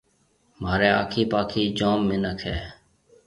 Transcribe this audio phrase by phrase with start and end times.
[0.61, 2.57] مهاريَ آکي پاکي جوم مِنک هيَ۔